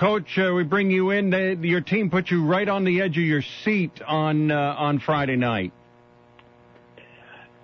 [0.00, 1.28] Coach, uh, we bring you in.
[1.28, 4.98] They, your team put you right on the edge of your seat on uh, on
[4.98, 5.74] Friday night.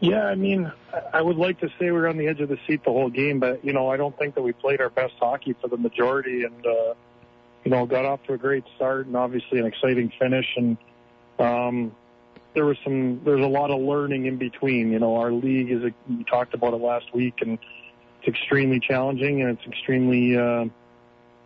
[0.01, 0.71] Yeah, I mean,
[1.15, 3.09] I would like to say we were on the edge of the seat the whole
[3.09, 5.79] game, but you know, I don't think that we played our best hockey for the
[5.79, 6.93] majority, and uh,
[7.65, 10.77] you know, got off to a great start and obviously an exciting finish, and
[11.39, 11.97] um,
[12.53, 14.93] there was some, there's a lot of learning in between.
[14.93, 17.59] You know, our league is, a, we talked about it last week, and
[18.19, 20.37] it's extremely challenging, and it's extremely.
[20.37, 20.67] Uh,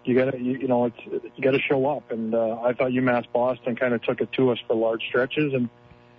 [0.05, 3.27] you gotta, you, you know, it's you gotta show up, and uh, I thought UMass
[3.33, 5.69] Boston kind of took it to us for large stretches, and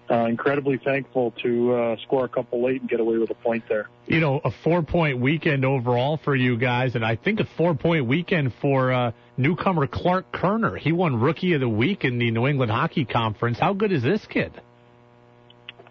[0.09, 3.63] uh, incredibly thankful to uh, score a couple late and get away with a point
[3.70, 3.89] there.
[4.07, 7.73] You know, a four point weekend overall for you guys, and I think a four
[7.75, 10.75] point weekend for uh, newcomer Clark Kerner.
[10.75, 13.57] He won Rookie of the Week in the New England Hockey Conference.
[13.57, 14.51] How good is this kid?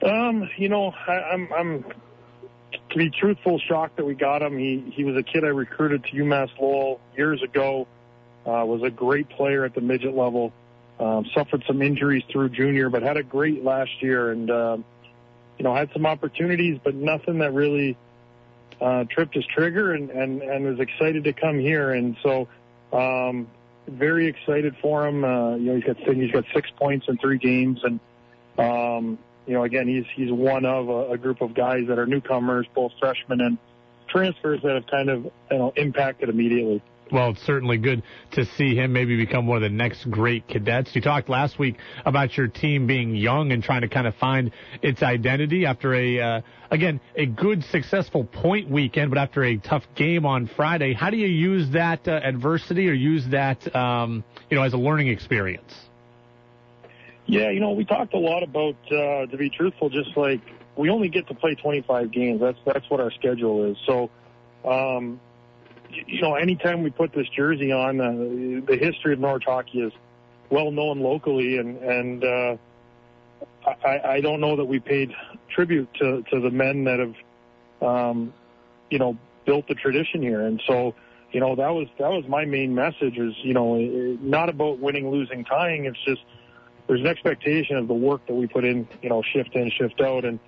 [0.02, 1.84] Um, you know, I, I'm, I'm
[2.91, 4.59] to be truthful, shocked that we got him.
[4.59, 7.87] He he was a kid I recruited to UMass Lowell years ago.
[8.47, 10.53] Uh, was a great player at the midget level.
[10.99, 14.77] Um, suffered some injuries through junior, but had a great last year, and uh,
[15.59, 17.97] you know had some opportunities, but nothing that really
[18.80, 22.49] uh, tripped his trigger, and and and was excited to come here, and so
[22.93, 23.49] um,
[23.87, 25.25] very excited for him.
[25.25, 28.01] Uh, you know he's got he's got six points in three games, and
[28.59, 32.07] um, you know again he's he's one of a, a group of guys that are
[32.07, 33.59] newcomers, both freshmen and
[34.09, 36.82] transfers that have kind of you know impacted immediately
[37.13, 40.95] well, it's certainly good to see him maybe become one of the next great cadets.
[40.95, 44.52] You talked last week about your team being young and trying to kind of find
[44.82, 49.85] its identity after a, uh, again, a good, successful point weekend, but after a tough
[49.97, 50.93] game on Friday.
[50.93, 54.79] How do you use that uh, adversity or use that, um, you know, as a
[54.79, 55.90] learning experience?
[57.30, 60.40] Yeah, you know, we talked a lot about, uh, to be truthful, just like
[60.74, 62.40] we only get to play 25 games.
[62.40, 63.76] That's that's what our schedule is.
[63.86, 64.10] So,
[64.64, 65.20] um,
[65.91, 69.92] you know, anytime we put this jersey on, uh, the history of Norwich hockey is
[70.50, 72.56] well known locally, and and uh,
[73.84, 75.12] I, I don't know that we paid
[75.54, 77.14] tribute to to the men that have,
[77.80, 78.34] um,
[78.90, 80.94] you know, built the tradition here, and so.
[81.32, 83.16] You know that was that was my main message.
[83.16, 83.76] Is you know
[84.20, 85.84] not about winning, losing, tying.
[85.84, 86.22] It's just
[86.86, 88.88] there's an expectation of the work that we put in.
[89.02, 90.38] You know, shift in, shift out, and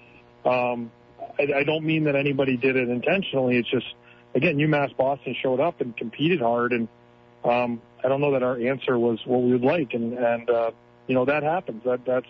[0.44, 0.90] um,
[1.38, 3.56] I, I don't mean that anybody did it intentionally.
[3.56, 3.86] It's just
[4.34, 6.88] again, UMass Boston showed up and competed hard, and
[7.44, 10.70] um, I don't know that our answer was what we would like, and and uh,
[11.06, 11.84] you know that happens.
[11.84, 12.26] That that's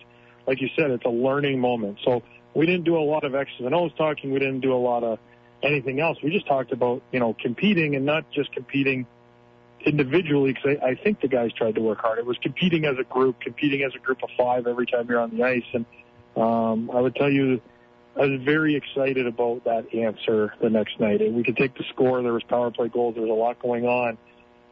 [0.47, 1.99] like you said, it's a learning moment.
[2.03, 4.31] So we didn't do a lot of X's and O's talking.
[4.31, 5.19] We didn't do a lot of
[5.61, 6.17] anything else.
[6.21, 9.05] We just talked about you know competing and not just competing
[9.85, 12.19] individually because I, I think the guys tried to work hard.
[12.19, 15.19] It was competing as a group, competing as a group of five every time you're
[15.19, 15.85] on the ice, and
[16.35, 17.61] um, I would tell you
[18.15, 21.21] I was very excited about that answer the next night.
[21.21, 22.21] And we could take the score.
[22.21, 23.15] There was power play goals.
[23.15, 24.17] There was a lot going on.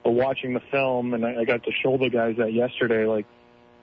[0.03, 3.25] But watching the film, and I, I got to show the guys that yesterday, like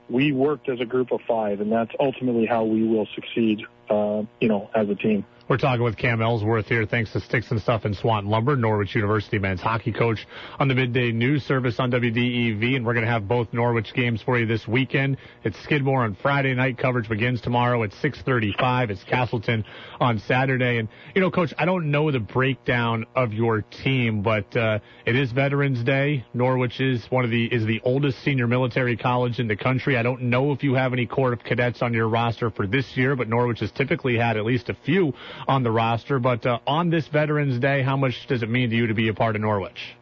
[0.09, 4.23] we worked as a group of five, and that's ultimately how we will succeed, uh,
[4.39, 5.25] you know, as a team.
[5.49, 8.93] We're talking with Cam Ellsworth here, thanks to Sticks and Stuff and Swanton Lumber, Norwich
[8.93, 10.27] University men's hockey coach
[10.59, 14.21] on the midday news service on WDEV, and we're going to have both Norwich games
[14.21, 15.17] for you this weekend.
[15.43, 16.77] It's Skidmore on Friday night.
[16.77, 18.91] Coverage begins tomorrow at 6:35.
[18.91, 19.65] It's Castleton
[19.99, 24.55] on Saturday, and you know, Coach, I don't know the breakdown of your team, but
[24.55, 24.77] uh,
[25.07, 26.25] it is Veterans Day.
[26.35, 29.97] Norwich is one of the is the oldest senior military college in the country.
[29.97, 32.95] I don't know if you have any Corps of Cadets on your roster for this
[32.95, 35.13] year, but Norwich has typically had at least a few
[35.47, 36.19] on the roster.
[36.19, 39.07] But uh, on this Veterans Day, how much does it mean to you to be
[39.07, 39.95] a part of Norwich?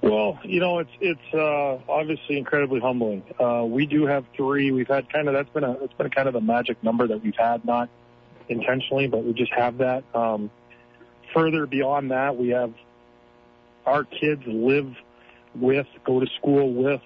[0.00, 3.22] Well, you know, it's it's uh, obviously incredibly humbling.
[3.38, 4.72] Uh, we do have three.
[4.72, 7.22] We've had kind of that's been a it's been kind of a magic number that
[7.22, 7.88] we've had, not
[8.48, 10.02] intentionally, but we just have that.
[10.14, 10.50] Um,
[11.34, 12.72] further beyond that, we have
[13.86, 14.92] our kids live
[15.54, 17.02] with, go to school with,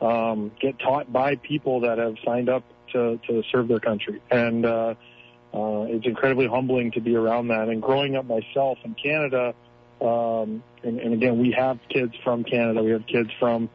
[0.00, 4.64] um, get taught by people that have signed up to to serve their country, and
[4.64, 4.94] uh,
[5.54, 7.68] uh, it's incredibly humbling to be around that.
[7.68, 9.54] And growing up myself in Canada,
[10.00, 13.70] um, and, and again, we have kids from Canada, we have kids from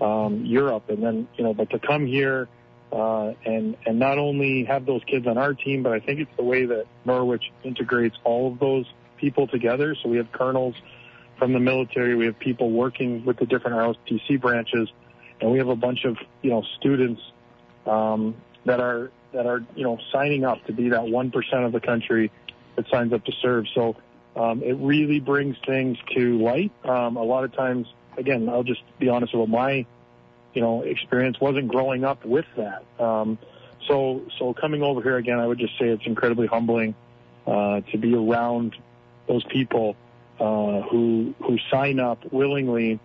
[0.00, 2.48] um, Europe, and then you know, but to come here
[2.92, 6.36] uh, and and not only have those kids on our team, but I think it's
[6.36, 8.86] the way that Norwich integrates all of those
[9.16, 9.96] people together.
[10.02, 10.74] So we have colonels
[11.38, 14.88] from the military, we have people working with the different ROTC branches,
[15.40, 17.20] and we have a bunch of you know students
[17.86, 18.34] um,
[18.64, 21.80] that are that are you know signing up to be that one percent of the
[21.80, 22.30] country
[22.76, 23.66] that signs up to serve.
[23.74, 23.96] So
[24.34, 26.72] um, it really brings things to light.
[26.84, 27.86] Um, a lot of times,
[28.18, 29.86] again, I'll just be honest about my
[30.54, 32.84] you know experience wasn't growing up with that.
[33.02, 33.38] Um,
[33.86, 36.94] so so coming over here again, I would just say it's incredibly humbling
[37.46, 38.76] uh, to be around
[39.28, 39.96] those people
[40.40, 42.98] uh, who who sign up willingly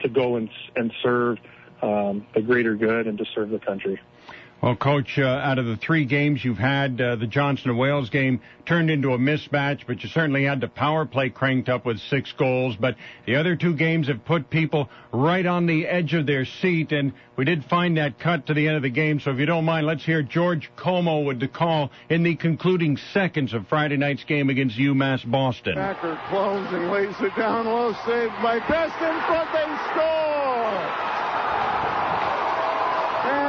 [0.00, 1.38] to go and and serve
[1.84, 4.00] um, the greater good and to serve the country.
[4.62, 8.08] Well, Coach, uh, out of the three games you've had, uh, the Johnson and Wales
[8.08, 12.00] game turned into a mismatch, but you certainly had the power play cranked up with
[12.00, 12.74] six goals.
[12.74, 12.96] But
[13.26, 17.12] the other two games have put people right on the edge of their seat, and
[17.36, 19.20] we did find that cut to the end of the game.
[19.20, 22.96] So if you don't mind, let's hear George Como with the call in the concluding
[23.12, 25.74] seconds of Friday night's game against UMass Boston.
[25.74, 31.13] Backer closing, and lays it down low, saved by Best in front, they score!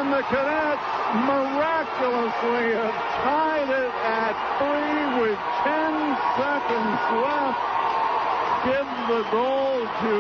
[0.05, 0.85] And the Cadets
[1.25, 2.93] miraculously have
[3.25, 7.57] tied it at three with 10 seconds left.
[8.69, 10.13] Give the goal to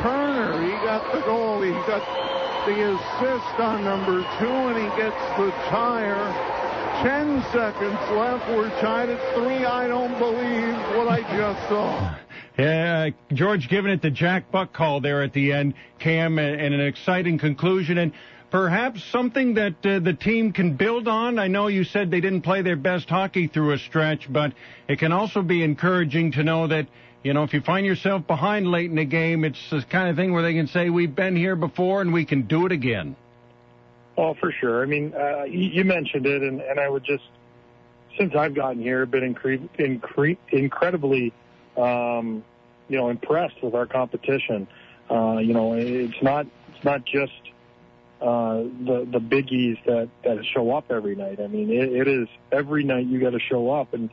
[0.00, 0.62] Turner.
[0.64, 1.60] He got the goal.
[1.60, 2.00] He got
[2.64, 6.16] the assist on number two, and he gets the tire.
[7.02, 8.48] 10 seconds left.
[8.48, 9.66] We're tied at three.
[9.66, 12.16] I don't believe what I just saw.
[12.58, 16.80] Yeah, George giving it the Jack Buck call there at the end, Cam, and an
[16.80, 17.98] exciting conclusion.
[17.98, 18.12] And
[18.50, 21.38] perhaps something that uh, the team can build on?
[21.38, 24.52] I know you said they didn't play their best hockey through a stretch, but
[24.88, 26.86] it can also be encouraging to know that,
[27.22, 30.16] you know, if you find yourself behind late in the game, it's the kind of
[30.16, 33.16] thing where they can say, we've been here before and we can do it again.
[34.16, 34.82] Oh, for sure.
[34.82, 37.24] I mean, uh, you mentioned it, and, and I would just,
[38.18, 41.32] since I've gotten here, been incre- incre- incredibly,
[41.76, 42.42] um,
[42.88, 44.66] you know, impressed with our competition.
[45.08, 47.32] Uh, you know, it's not, it's not just,
[48.20, 51.40] uh, the the biggies that that show up every night.
[51.40, 54.10] I mean, it, it is every night you got to show up, and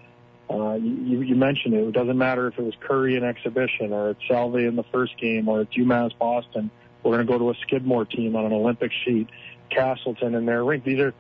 [0.50, 1.88] uh, you, you mentioned it.
[1.88, 5.18] It doesn't matter if it was Curry in exhibition, or it's Salve in the first
[5.20, 6.70] game, or it's UMass Boston.
[7.02, 9.28] We're going to go to a Skidmore team on an Olympic sheet,
[9.72, 10.84] Castleton in their rink.
[10.84, 11.14] These are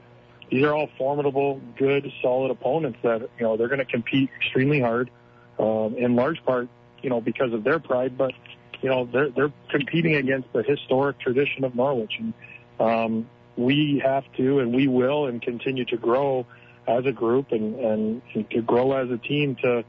[0.52, 4.80] these are all formidable, good, solid opponents that you know they're going to compete extremely
[4.80, 5.10] hard,
[5.58, 6.70] um, in large part,
[7.02, 8.34] you know, because of their pride, but
[8.81, 12.34] you know they're they're competing against the historic tradition of Norwich and
[12.80, 16.45] um, we have to and we will and continue to grow
[16.88, 19.83] as a group and, and, and to grow as a team to,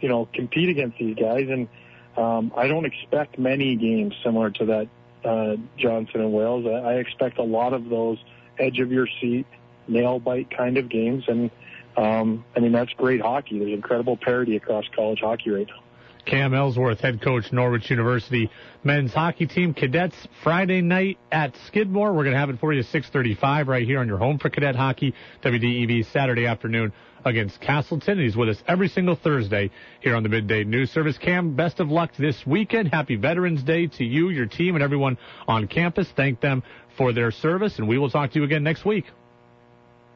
[0.00, 1.48] you know, compete against these guys.
[1.48, 1.68] And
[2.16, 4.88] um, I don't expect many games similar to that
[5.24, 6.66] uh, Johnson and Wales.
[6.66, 8.18] I, I expect a lot of those
[8.58, 9.46] edge of your seat,
[9.88, 11.24] nail bite kind of games.
[11.28, 11.50] And
[11.96, 13.58] um, I mean, that's great hockey.
[13.58, 15.82] There's incredible parity across college hockey right now.
[16.24, 18.50] Cam Ellsworth, head coach, Norwich University
[18.84, 19.74] men's hockey team.
[19.74, 22.12] Cadets Friday night at Skidmore.
[22.12, 24.76] We're going to have it for you 6:35 right here on your home for cadet
[24.76, 25.14] hockey.
[25.42, 26.92] WDEV Saturday afternoon
[27.24, 28.18] against Castleton.
[28.18, 29.70] He's with us every single Thursday
[30.00, 31.18] here on the midday news service.
[31.18, 32.88] Cam, best of luck this weekend.
[32.88, 36.08] Happy Veterans Day to you, your team, and everyone on campus.
[36.16, 36.62] Thank them
[36.96, 39.06] for their service, and we will talk to you again next week.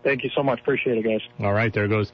[0.03, 0.61] Thank you so much.
[0.61, 1.23] Appreciate it, guys.
[1.41, 2.13] All right, there goes